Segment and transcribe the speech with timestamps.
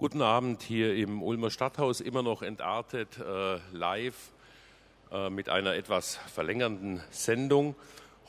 [0.00, 4.32] Guten Abend hier im Ulmer Stadthaus, immer noch entartet, äh, live
[5.12, 7.74] äh, mit einer etwas verlängernden Sendung.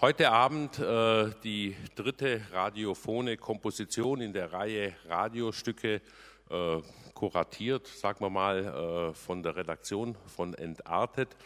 [0.01, 6.01] Heute Abend äh, die dritte radiophone Komposition in der Reihe Radiostücke,
[6.49, 6.81] äh,
[7.13, 11.37] kuratiert, sagen wir mal, äh, von der Redaktion von Entartet.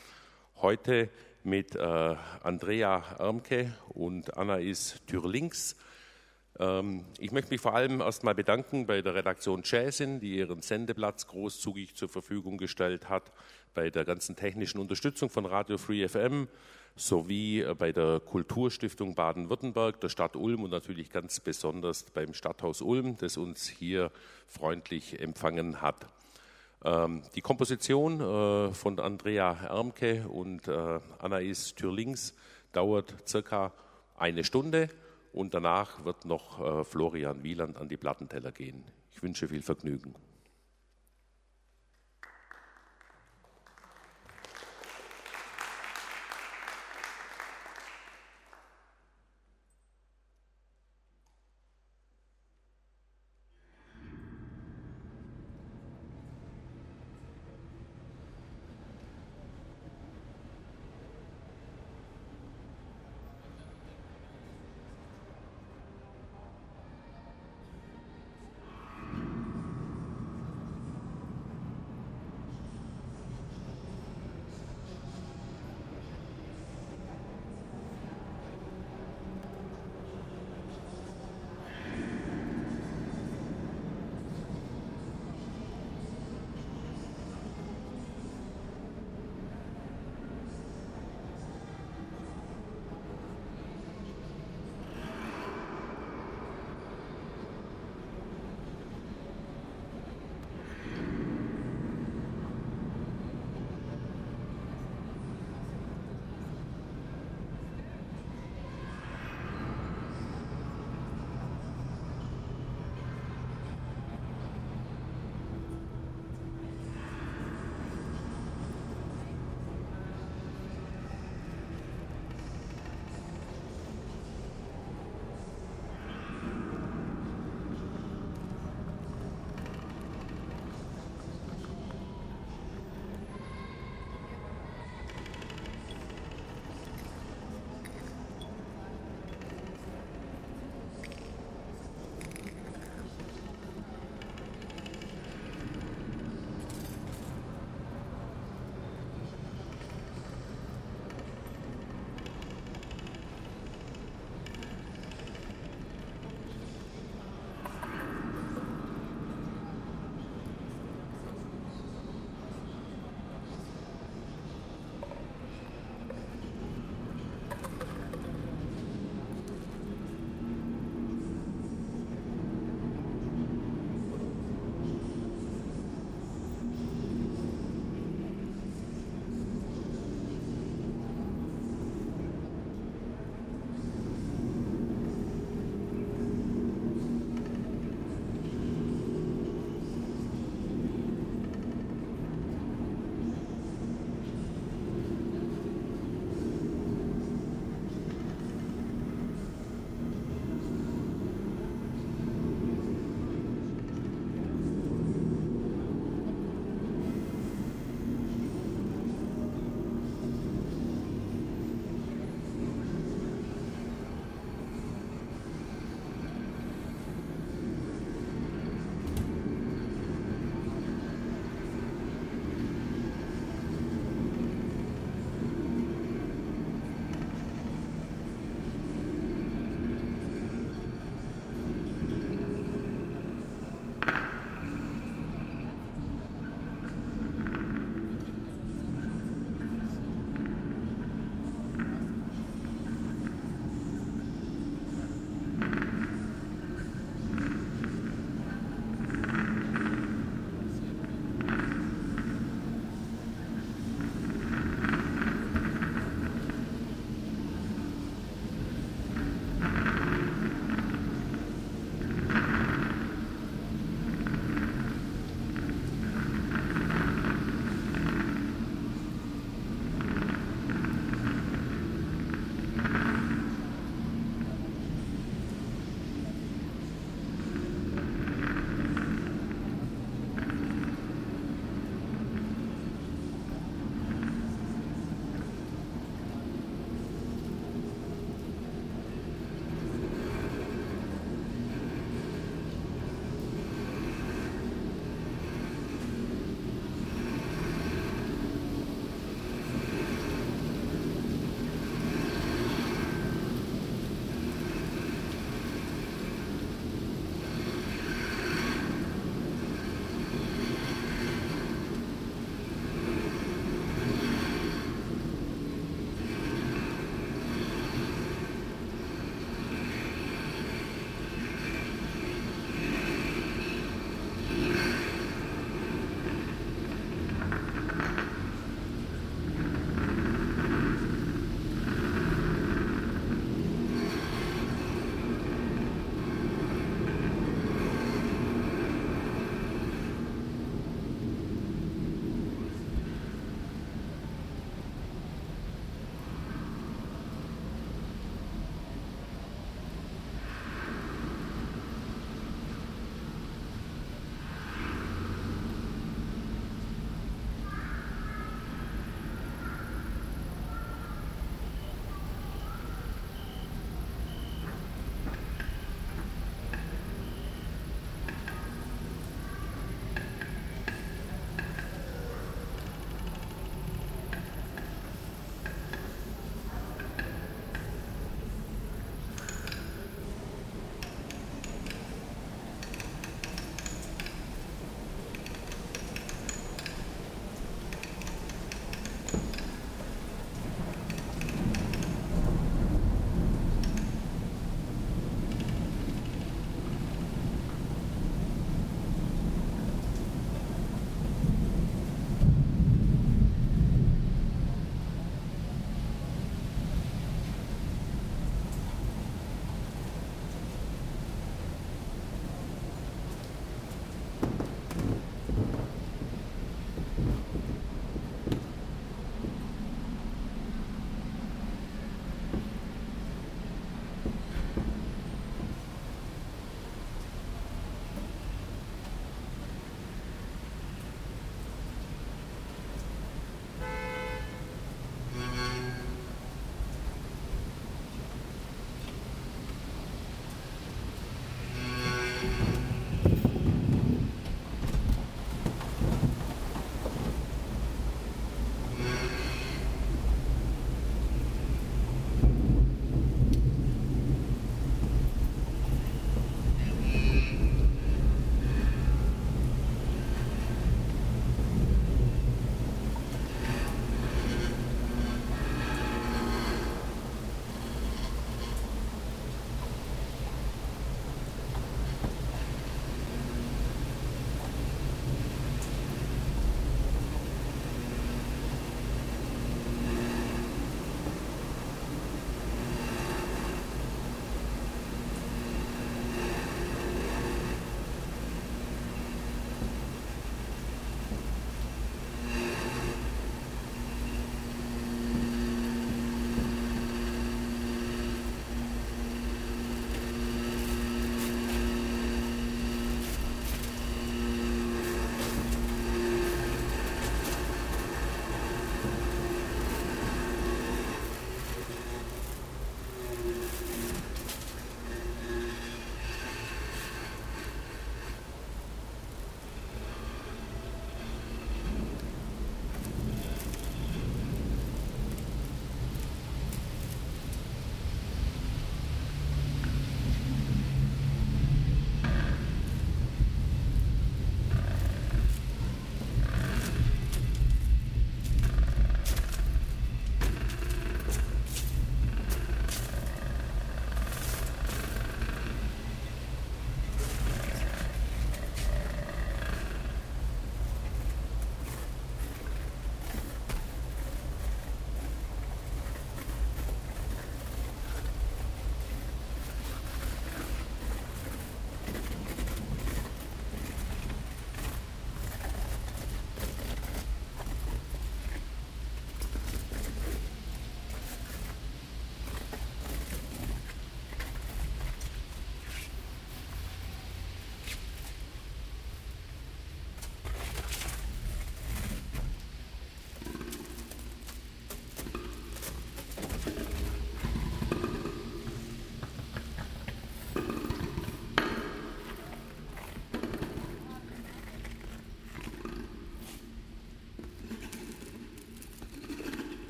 [0.60, 1.12] Heute
[1.44, 5.76] mit äh, Andrea Ermke und Anais Türlings.
[6.60, 11.28] Ähm, ich möchte mich vor allem erstmal bedanken bei der Redaktion Jazzin, die ihren Sendeplatz
[11.28, 13.32] großzügig zur Verfügung gestellt hat,
[13.74, 16.48] bei der ganzen technischen Unterstützung von Radio Free FM
[16.96, 22.82] sowie äh, bei der Kulturstiftung Baden-Württemberg, der Stadt Ulm und natürlich ganz besonders beim Stadthaus
[22.82, 24.12] Ulm, das uns hier
[24.48, 26.08] freundlich empfangen hat.
[26.86, 32.34] Ähm, die Komposition äh, von Andrea Ermke und äh, Anais Türlings
[32.72, 33.74] dauert circa
[34.18, 34.90] eine Stunde
[35.36, 38.86] und danach wird noch äh, Florian Wieland an die Plattenteller gehen.
[39.12, 40.16] Ich wünsche viel Vergnügen.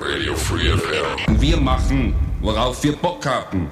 [0.00, 1.40] Radio Free FM.
[1.40, 3.68] Wir machen, worauf wir Bock haben.